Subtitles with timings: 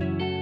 [0.00, 0.39] thank you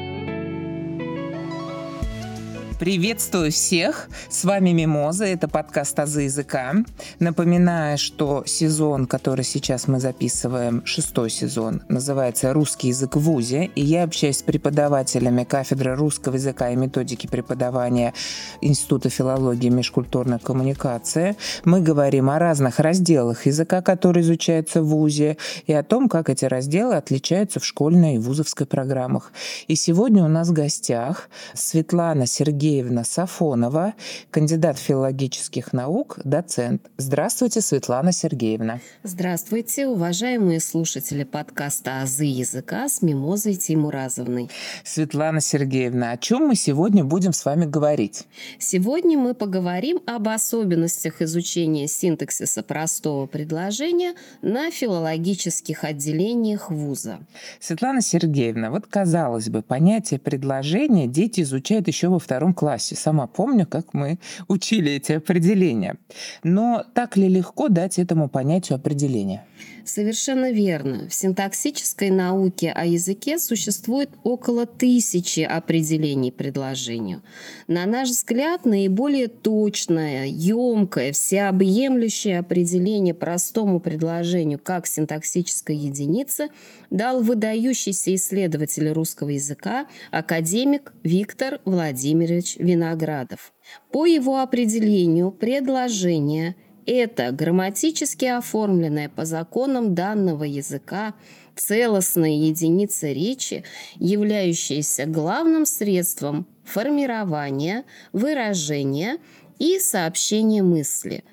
[2.78, 4.08] Приветствую всех!
[4.30, 6.74] С вами Мимоза, это подкаст «Азы языка».
[7.18, 13.80] Напоминаю, что сезон, который сейчас мы записываем, шестой сезон, называется «Русский язык в ВУЗе», и
[13.82, 18.14] я общаюсь с преподавателями кафедры русского языка и методики преподавания
[18.60, 21.34] Института филологии и межкультурной коммуникации.
[21.64, 25.36] Мы говорим о разных разделах языка, которые изучаются в ВУЗе,
[25.66, 29.32] и о том, как эти разделы отличаются в школьной и вузовской программах.
[29.66, 33.94] И сегодня у нас в гостях Светлана Сергеевна Сергеевна Сафонова,
[34.30, 36.82] кандидат филологических наук, доцент.
[36.98, 38.80] Здравствуйте, Светлана Сергеевна.
[39.02, 44.50] Здравствуйте, уважаемые слушатели подкаста «Азы языка» с Мимозой Тимуразовной.
[44.84, 48.26] Светлана Сергеевна, о чем мы сегодня будем с вами говорить?
[48.58, 57.20] Сегодня мы поговорим об особенностях изучения синтаксиса простого предложения на филологических отделениях вуза.
[57.60, 62.96] Светлана Сергеевна, вот казалось бы, понятие предложения дети изучают еще во втором классе.
[62.96, 65.96] Сама помню, как мы учили эти определения.
[66.42, 69.46] Но так ли легко дать этому понятию определения?
[69.84, 71.08] Совершенно верно.
[71.08, 77.22] В синтаксической науке о языке существует около тысячи определений предложению.
[77.68, 86.48] На наш взгляд, наиболее точное, емкое, всеобъемлющее определение простому предложению как синтаксической единицы
[86.90, 93.52] дал выдающийся исследователь русского языка, академик Виктор Владимирович Виноградов.
[93.92, 101.14] По его определению, предложение– это грамматически оформленная по законам данного языка
[101.54, 103.64] целостная единица речи,
[103.96, 109.18] являющаяся главным средством формирования, выражения
[109.58, 111.24] и сообщения мысли.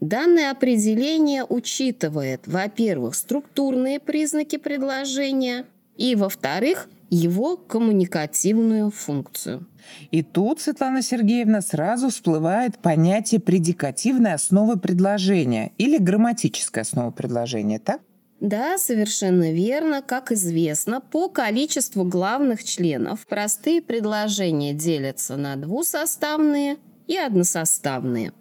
[0.00, 5.66] Данное определение учитывает, во-первых, структурные признаки предложения
[5.96, 9.66] и, во-вторых, его коммуникативную функцию.
[10.10, 18.00] И тут, Светлана Сергеевна, сразу всплывает понятие предикативной основы предложения или грамматической основы предложения, так?
[18.40, 20.02] Да, совершенно верно.
[20.02, 28.32] Как известно, по количеству главных членов простые предложения делятся на двусоставные и односоставные.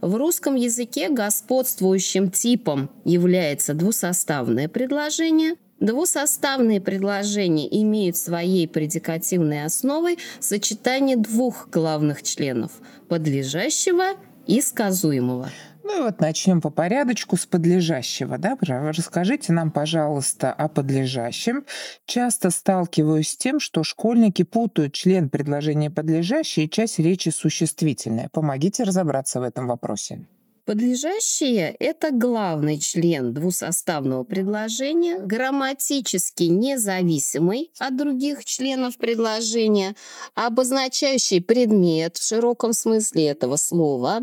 [0.00, 11.16] В русском языке господствующим типом является двусоставное предложение, Двусоставные предложения имеют своей предикативной основой сочетание
[11.16, 12.72] двух главных членов–
[13.08, 14.16] подлежащего
[14.46, 15.50] и сказуемого.
[15.84, 18.38] Ну и вот начнем по порядочку с подлежащего.
[18.38, 18.58] Да?
[18.60, 21.64] Расскажите нам, пожалуйста, о подлежащем.
[22.06, 28.28] Часто сталкиваюсь с тем, что школьники путают член предложения подлежащий и часть речи существительная.
[28.32, 30.26] Помогите разобраться в этом вопросе.
[30.66, 39.94] Подлежащее– это главный член двусоставного предложения, грамматически независимый от других членов предложения,
[40.34, 44.22] обозначающий предмет в широком смысле этого слова,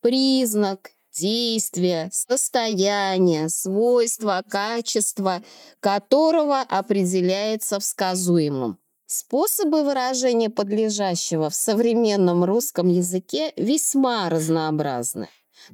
[0.00, 5.44] признак, действие, состояние, свойство, качество,
[5.78, 8.78] которого определяется в сказуемом.
[9.06, 15.28] Способы выражения подлежащего в современном русском языке весьма разнообразны.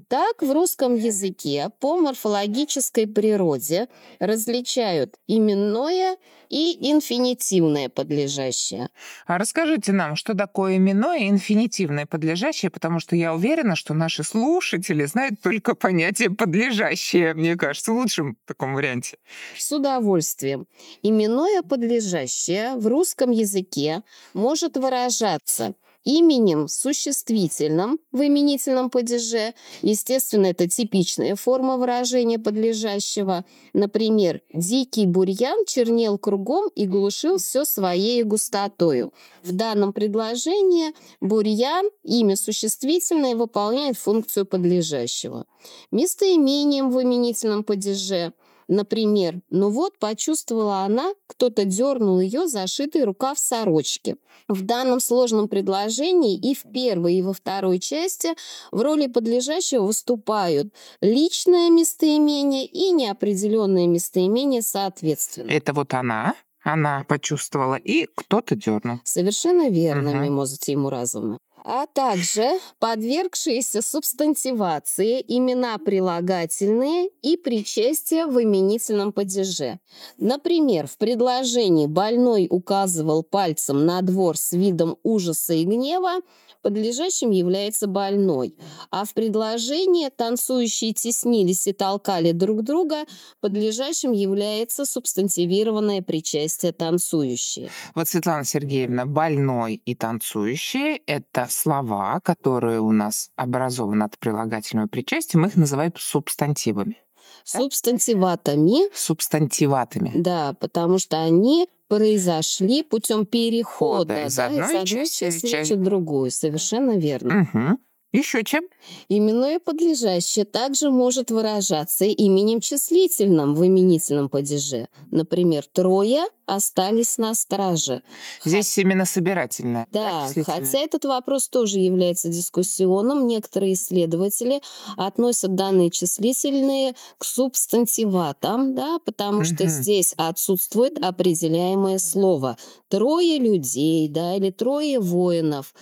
[0.09, 6.17] Так в русском языке по морфологической природе различают именное
[6.49, 8.89] и инфинитивное подлежащее.
[9.27, 14.25] А расскажите нам, что такое именное и инфинитивное подлежащее, потому что я уверена, что наши
[14.25, 19.19] слушатели знают только понятие подлежащее, мне кажется, в лучшем таком варианте.
[19.57, 20.67] С удовольствием.
[21.03, 24.03] Именное подлежащее в русском языке
[24.35, 25.75] может выражаться
[26.05, 29.55] именем существительным в именительном падеже.
[29.83, 33.45] Естественно, это типичная форма выражения подлежащего.
[33.73, 39.13] Например, «дикий бурьян чернел кругом и глушил все своей густотою».
[39.43, 45.47] В данном предложении бурьян, имя существительное, выполняет функцию подлежащего.
[45.91, 48.33] Местоимением в именительном падеже–
[48.71, 54.15] Например, ну вот почувствовала она, кто-то дернул ее зашитый рукав сорочки.
[54.47, 58.29] В данном сложном предложении и в первой, и во второй части
[58.71, 65.51] в роли подлежащего выступают личное местоимение и неопределенное местоимение соответственно.
[65.51, 66.37] Это вот она?
[66.63, 69.01] Она почувствовала, и кто-то дернул.
[69.03, 70.21] Совершенно верно, угу.
[70.21, 71.39] Мимоза Тимуразовна.
[71.65, 79.81] А также подвергшиеся субстантивации имена прилагательные и причастия в именительном падеже.
[80.19, 86.21] Например, в предложении «больной указывал пальцем на двор с видом ужаса и гнева»
[86.63, 88.55] подлежащим является больной.
[88.91, 93.05] А в предложении «танцующие теснились и толкали друг друга»
[93.41, 97.71] подлежащим является субстантивированное причастие «танцующие».
[97.95, 105.39] Вот, Светлана Сергеевна, больной и танцующие– это слова, которые у нас образованы от прилагательного причастия,
[105.39, 106.99] мы их называем субстантивами.
[107.45, 108.95] Субстантиватами.
[108.95, 110.13] Субстантиватами.
[110.15, 115.73] Да, потому что они произошли путем перехода Хода из да, одной из одной части части
[115.73, 116.31] в другую.
[116.31, 117.49] Совершенно верно.
[117.53, 117.79] Угу.
[118.13, 118.65] Еще чем?
[119.09, 124.89] Именное подлежащее также может выражаться именем числительным в именительном падеже.
[125.13, 128.03] Например, трое остались на страже.
[128.45, 129.87] Здесь именно собирательное.
[129.93, 133.29] Да, хотя этот вопрос тоже является дискуссионным.
[133.29, 134.61] Некоторые исследователи
[134.97, 139.69] относят данные числительные к субстантиватам, да, потому что Мгм.
[139.71, 142.57] здесь отсутствует определяемое слово.
[142.89, 145.73] Трое людей, да, или трое воинов.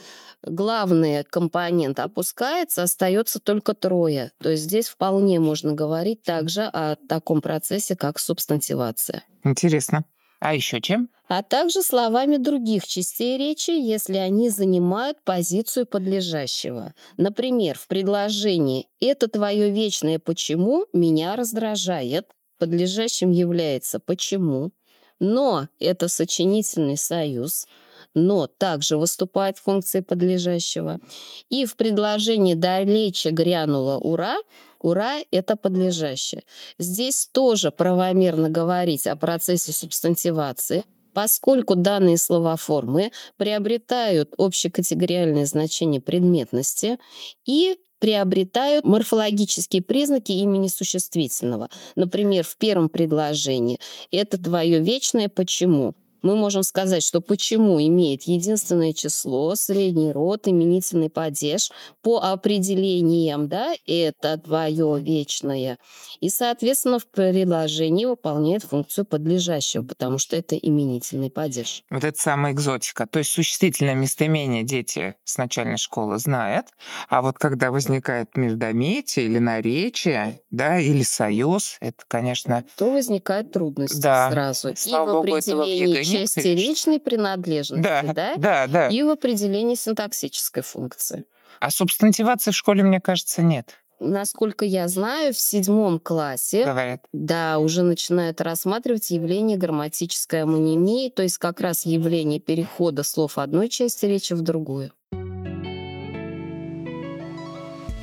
[0.43, 4.33] Главный компонент опускается, остается только трое.
[4.39, 10.05] То есть здесь вполне можно говорить также о таком процессе, как субстантивация Интересно.
[10.41, 11.09] А еще чем?
[11.29, 16.95] а также словами других частей речи, если они занимают позицию подлежащего.
[17.19, 22.27] Например, в предложении «это твое вечное почему меня раздражает»
[22.59, 24.73] подлежащим является «почему»,
[25.21, 27.67] но это сочинительный союз,
[28.15, 31.01] но также выступает в функции подлежащего.
[31.49, 34.37] И в предложении «далече грянула ура»
[34.81, 36.45] Ура— это подлежащее.
[36.79, 46.99] Здесь тоже правомерно говорить о процессе субстантивации, поскольку данные словоформы приобретают общекатегориальное значение предметности
[47.45, 51.69] и приобретают морфологические признаки имени существительного.
[51.97, 53.81] Например, в первом предложении
[54.13, 55.95] «это твое вечное почему».
[56.23, 61.71] Мы можем сказать, что почему имеет единственное число, средний род, именительный падеж
[62.03, 65.79] по определениям, да, это твое вечное.
[66.21, 71.83] И, соответственно, в предложении выполняет функцию подлежащего, потому что это именительный падеж.
[71.91, 73.07] Вот это самая экзотика.
[73.07, 76.67] То есть существительное местоимение дети с начальной школы знают,
[77.09, 84.01] а вот когда возникает междометие или наречие, да, или союз, это, конечно, То возникают трудности
[84.01, 84.31] Да.
[84.31, 84.75] сразу.
[84.77, 85.67] Слава и в богу, этого в
[86.13, 88.89] части речной принадлежности, да, да, да, да.
[88.89, 91.25] и в определении синтаксической функции.
[91.61, 97.05] А субстантивации в школе, мне кажется, нет, Насколько я знаю, в седьмом классе говорят.
[97.13, 103.69] Да, уже начинают рассматривать явление грамматической амонимии, то есть как раз явление перехода слов одной
[103.69, 104.93] части речи в другую.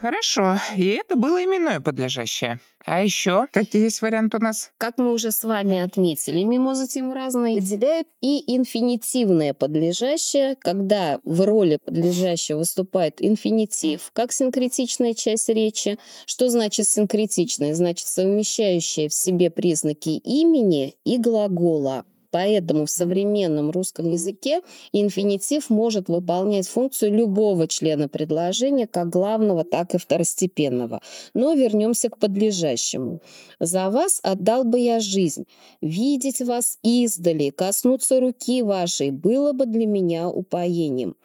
[0.00, 2.60] Хорошо, и это было именное подлежащее.
[2.84, 4.70] А еще какие есть варианты у нас?
[4.78, 11.44] Как мы уже с вами отметили, мимозы тем разные выделяют и инфинитивное подлежащее, когда в
[11.44, 15.98] роли подлежащего выступает инфинитив, как синкретичная часть речи.
[16.26, 17.74] Что значит синкретичная?
[17.74, 22.04] Значит, совмещающая в себе признаки имени и глагола.
[22.30, 24.60] Поэтому в современном русском языке
[24.92, 31.00] инфинитив может выполнять функцию любого члена предложения, как главного, так и второстепенного.
[31.34, 33.22] Но вернемся к подлежащему.
[33.60, 35.46] «За вас отдал бы я жизнь.
[35.80, 41.16] Видеть вас издали, коснуться руки вашей было бы для меня упоением».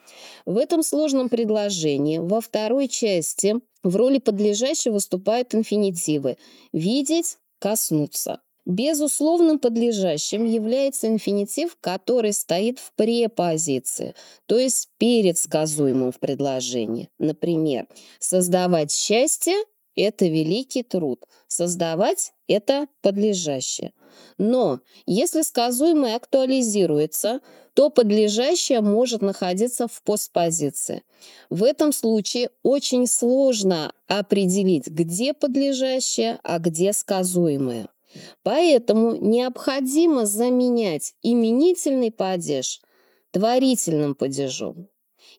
[0.46, 6.38] В этом сложном предложении во второй части в роли подлежащего выступают инфинитивы
[6.72, 8.40] «видеть», «коснуться».
[8.66, 14.14] Безусловным подлежащим является инфинитив, который стоит в препозиции,
[14.46, 17.10] то есть перед сказуемым в предложении.
[17.18, 17.86] Например,
[18.18, 19.54] создавать счастье–
[19.96, 23.92] это великий труд, создавать– это подлежащее.
[24.38, 27.40] Но если сказуемое актуализируется,
[27.74, 31.02] то подлежащее может находиться в постпозиции.
[31.50, 37.88] В этом случае очень сложно определить, где подлежащее, а где сказуемое.
[38.42, 42.80] Поэтому необходимо заменять именительный падеж
[43.30, 44.88] творительным падежом.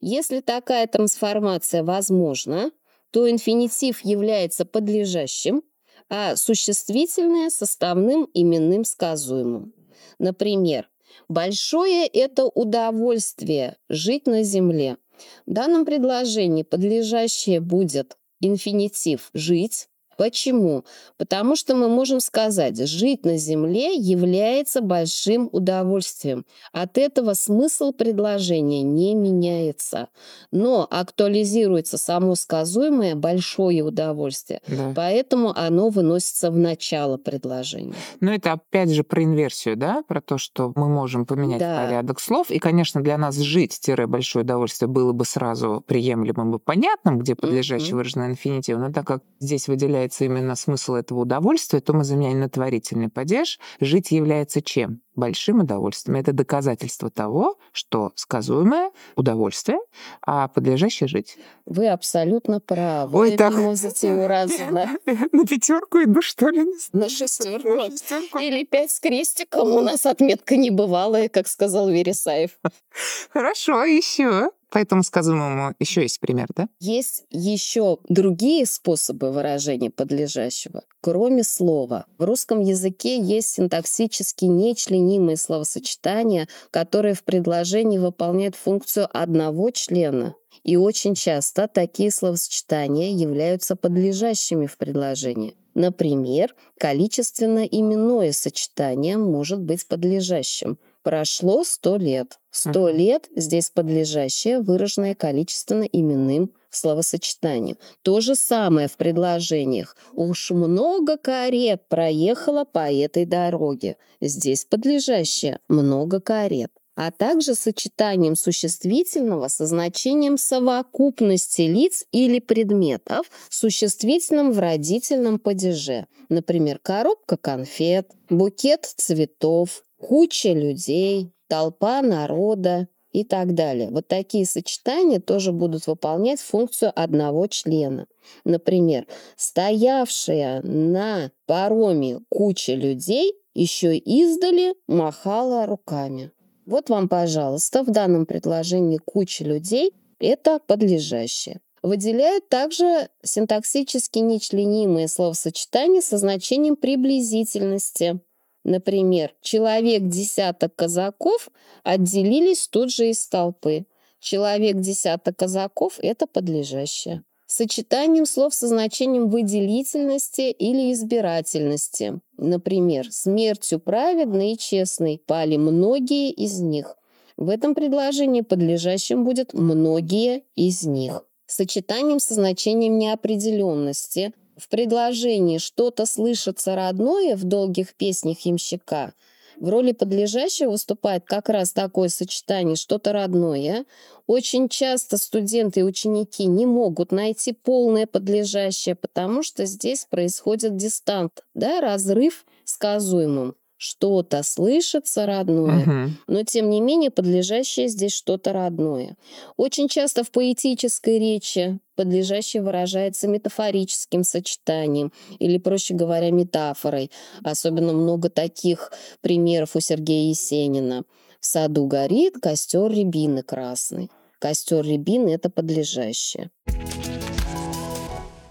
[0.01, 2.72] Если такая трансформация возможна,
[3.12, 5.63] то инфинитив является подлежащим,
[6.10, 9.74] а существительное– составным именным сказуемым.
[10.20, 10.89] Например,
[11.29, 14.98] «большое– это удовольствие жить на земле».
[15.46, 19.88] В данном предложении подлежащее будет инфинитив «жить»,
[20.18, 20.86] Почему?
[21.18, 26.46] Потому что мы можем сказать, жить на земле является большим удовольствием.
[26.72, 30.08] От этого смысл предложения не меняется.
[30.52, 34.62] Но актуализируется само сказуемое большое удовольствие.
[34.68, 34.94] Да.
[34.96, 37.94] Поэтому оно выносится в начало предложения.
[38.20, 40.04] Но это опять же про инверсию, да?
[40.08, 41.84] Про то, что мы можем поменять да.
[41.84, 42.52] порядок слов.
[42.52, 47.96] И, конечно, для нас жить-большое удовольствие было бы сразу приемлемым и понятным, где подлежащий mm-hmm.
[47.96, 48.78] выраженный инфинитив.
[48.78, 53.10] Но так как здесь выделяется является именно смысл этого удовольствия, то мы заменяем на творительный
[53.10, 53.60] падеж.
[53.80, 55.02] Жить является чем?
[55.16, 56.20] Большим удовольствием.
[56.20, 59.80] Это доказательство того, что сказуемое удовольствие,
[60.22, 61.38] а подлежащее жить.
[61.66, 63.18] Вы абсолютно правы.
[63.18, 63.54] Ой, так...
[63.54, 64.90] разума.
[65.32, 66.66] На пятерку иду, что ли?
[66.92, 68.40] На шестерку.
[68.40, 69.70] Или пять с крестиком.
[69.70, 72.52] У нас отметка небывалая, как сказал Вересаев.
[73.32, 74.52] Хорошо, еще.
[74.70, 76.68] По этому сказуемому еще есть пример, да?
[76.80, 82.06] Есть еще другие способы выражения подлежащего, кроме слова.
[82.18, 90.36] В русском языке есть синтаксически нечленимые словосочетания, которые в предложении выполняют функцию одного члена.
[90.64, 95.56] И очень часто такие словосочетания являются подлежащими в предложении.
[95.76, 102.40] Например, количественно-именное сочетание может быть подлежащим– Прошло сто лет.
[102.50, 102.94] Сто uh-huh.
[102.94, 107.78] лет здесь подлежащее, выраженное количественно именным словосочетанием.
[108.02, 109.96] То же самое в предложениях.
[110.14, 113.98] Уж много карет проехало по этой дороге.
[114.20, 124.54] Здесь подлежащее много карет а также сочетанием существительного со значением совокупности лиц или предметов существительным
[124.54, 126.08] в родительном падеже.
[126.30, 133.90] Например, коробка конфет, букет цветов, куча людей, толпа народа и так далее.
[133.92, 138.08] Вот такие сочетания тоже будут выполнять функцию одного члена.
[138.44, 146.32] Например, стоявшая на пароме куча людей еще издали махала руками.
[146.66, 151.62] Вот вам, пожалуйста, в данном предложении куча людей– это подлежащее.
[151.84, 158.20] Выделяют также синтаксически нечленимые словосочетания со значением приблизительности–
[158.66, 161.50] Например, человек десяток казаков
[161.84, 163.86] отделились тут же из толпы.
[164.20, 167.24] Человек десяток казаков– это подлежащее.
[167.46, 172.20] Сочетанием слов со значением выделительности или избирательности.
[172.38, 176.98] Например, смертью праведной и честной пали многие из них.
[177.38, 181.24] В этом предложении подлежащим будет «многие из них».
[181.46, 189.14] Сочетанием со значением неопределенности– в предложении «что-то слышится родное» в долгих песнях ямщика
[189.58, 193.86] в роли подлежащего выступает как раз такое сочетание «что-то родное».
[194.28, 201.44] Очень часто студенты и ученики не могут найти полное подлежащее, потому что здесь происходит дистант,
[201.54, 206.10] да, разрыв сказуемым что-то слышится родное, uh-huh.
[206.27, 209.17] но тем не менее подлежащее здесь что-то родное.
[209.58, 217.12] Очень часто в поэтической речи подлежащее выражается метафорическим сочетанием или, проще говоря, метафорой.
[217.44, 218.91] Особенно много таких
[219.22, 221.03] примеров у Сергея Есенина.
[221.39, 224.10] В саду горит костер рябины красный.
[224.39, 226.50] Костер рябины– это подлежащее.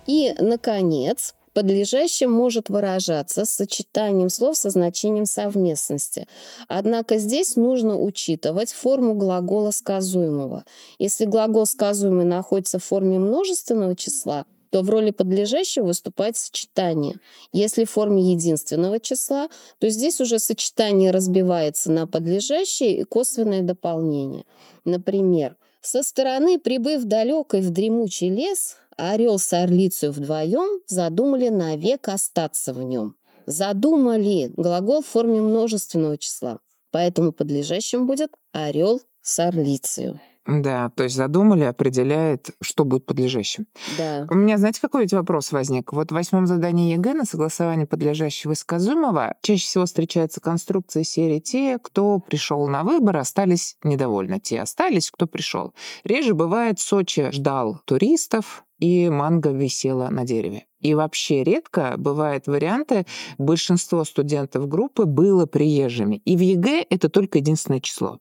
[0.06, 6.26] И, наконец, Подлежащее может выражаться сочетанием слов со значением совместности.
[6.66, 10.64] Однако здесь нужно учитывать форму глагола сказуемого.
[10.98, 17.20] Если глагол сказуемый находится в форме множественного числа, то в роли подлежащего выступает сочетание.
[17.52, 24.44] Если в форме единственного числа, то здесь уже сочетание разбивается на подлежащее и косвенное дополнение.
[24.84, 32.72] Например, со стороны, прибыв далекой в дремучий лес, орел с орлицей вдвоем задумали навек остаться
[32.72, 33.16] в нем.
[33.46, 36.60] Задумали глагол в форме множественного числа,
[36.90, 40.20] поэтому подлежащим будет орел с орлицей.
[40.46, 43.66] Да, то есть задумали, определяет, что будет подлежащим.
[43.96, 44.26] Да.
[44.30, 45.92] У меня, знаете, какой ведь вопрос возник?
[45.92, 51.38] Вот в восьмом задании ЕГЭ на согласование подлежащего и сказуемого чаще всего встречается конструкция серии
[51.38, 54.38] «Те, кто пришел на выборы, остались недовольны».
[54.38, 55.72] Те остались, кто пришел.
[56.04, 60.66] Реже бывает Сочи ждал туристов, и манго висела на дереве.
[60.80, 63.06] И вообще редко бывают варианты,
[63.38, 66.16] большинство студентов группы было приезжими.
[66.26, 68.18] И в ЕГЭ это только единственное число.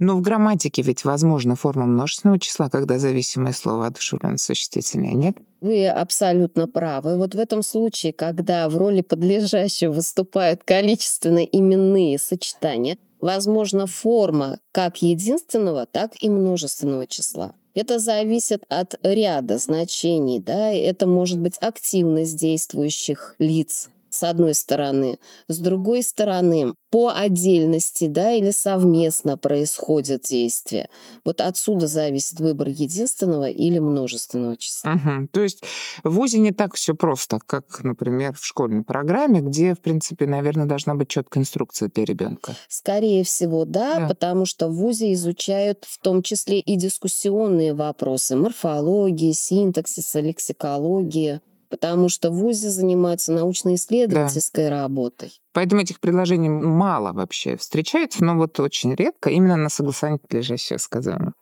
[0.00, 5.36] Но в грамматике ведь возможна форма множественного числа, когда зависимое слово одушевленное существительное, нет?
[5.60, 7.16] Вы абсолютно правы.
[7.16, 15.02] Вот в этом случае, когда в роли подлежащего выступают количественно именные сочетания, возможно форма как
[15.02, 17.54] единственного, так и множественного числа.
[17.74, 25.18] Это зависит от ряда значений, да, это может быть активность действующих лиц, с одной стороны.
[25.48, 30.88] С другой стороны, по отдельности, да, или совместно происходит действие.
[31.24, 34.94] Вот отсюда зависит выбор единственного или множественного числа.
[34.94, 35.28] Угу.
[35.32, 35.62] То есть
[36.02, 40.66] в ВУЗе не так все просто, как, например, в школьной программе, где, в принципе, наверное,
[40.66, 42.56] должна быть четкая инструкция для ребенка.
[42.68, 48.34] Скорее всего, да, да, потому что в ВУЗе изучают в том числе и дискуссионные вопросы
[48.34, 51.40] морфологии, синтаксиса, лексикологии
[51.70, 54.82] потому что в ВУЗе занимаются научно-исследовательской да.
[54.82, 55.40] работой.
[55.52, 61.32] Поэтому этих предложений мало вообще встречается, но вот очень редко именно на согласование подлежащего сказано.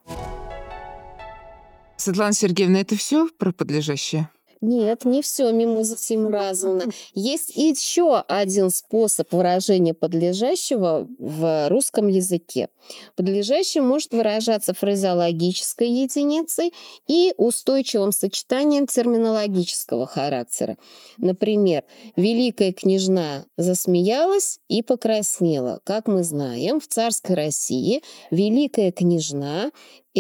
[1.96, 4.28] Светлана Сергеевна, это все про подлежащее?
[4.60, 6.84] Нет, не все, Мимуза Тимуразовна.
[7.14, 12.68] Есть еще один способ выражения подлежащего в русском языке.
[13.14, 16.72] Подлежащий может выражаться фразеологической единицей
[17.06, 20.76] и устойчивым сочетанием терминологического характера.
[21.18, 21.84] Например,
[22.16, 25.80] «Великая княжна засмеялась и покраснела».
[25.84, 29.70] Как мы знаем, в царской России великая княжна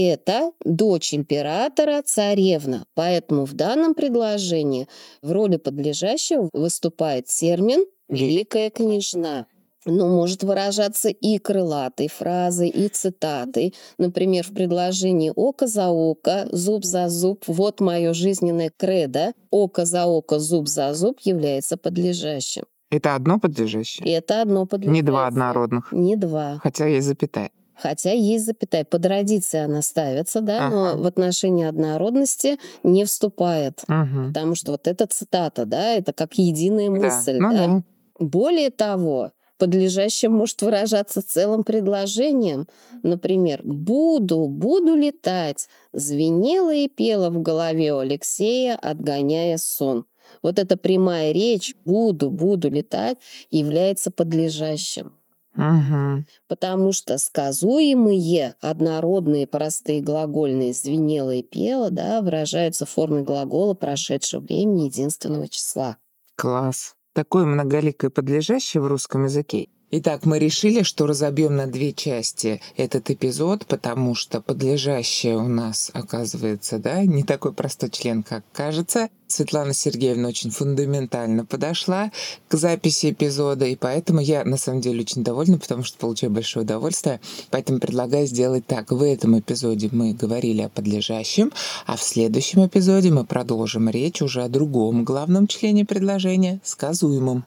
[0.00, 2.84] это дочь императора, царевна.
[2.94, 4.88] Поэтому в данном предложении
[5.22, 9.46] в роли подлежащего выступает термин «великая княжна»
[9.84, 13.74] но может выражаться и крылатой фразой, и цитатой.
[13.96, 19.32] Например, в предложении «око за око, зуб за зуб, вот мое жизненное кредо».
[19.50, 22.64] «Око за око, зуб за зуб» является подлежащим.
[22.90, 24.14] Это одно подлежащее?
[24.14, 25.02] Это одно подлежащее.
[25.02, 25.92] Не два однородных?
[25.92, 26.58] Не два.
[26.62, 27.50] Хотя есть запятая.
[27.80, 28.84] Хотя есть запятая.
[28.84, 30.74] По традиции она ставится, да, ага.
[30.74, 33.84] но в отношении однородности не вступает.
[33.88, 34.28] Угу.
[34.28, 37.38] Потому что вот эта цитата, да, это как единая мысль.
[37.38, 37.50] Да.
[37.50, 37.66] Ну, да.
[37.66, 37.82] Да.
[38.18, 42.66] Более того, подлежащее может выражаться целым предложением.
[43.02, 50.04] Например, «буду, буду летать», звенело и пело в голове у Алексея, отгоняя сон.
[50.42, 53.18] Вот эта прямая речь «буду, буду летать»
[53.50, 55.12] является подлежащим.
[55.58, 56.24] Угу.
[56.46, 64.84] Потому что сказуемые однородные простые глагольные звенело и пело да, выражаются формой глагола прошедшего времени
[64.84, 65.96] единственного числа.
[66.36, 66.94] Класс.
[67.12, 73.08] Такое многоликое подлежащее в русском языке Итак, мы решили, что разобьем на две части этот
[73.10, 79.08] эпизод, потому что подлежащее у нас, оказывается, да, не такой простой член, как кажется.
[79.28, 82.12] Светлана Сергеевна очень фундаментально подошла
[82.48, 86.64] к записи эпизода, и поэтому я на самом деле очень довольна, потому что получаю большое
[86.64, 87.20] удовольствие.
[87.50, 88.92] Поэтому предлагаю сделать так.
[88.92, 91.50] В этом эпизоде мы говорили о подлежащем,
[91.86, 97.46] а в следующем эпизоде мы продолжим речь уже о другом главном члене предложения— сказуемом.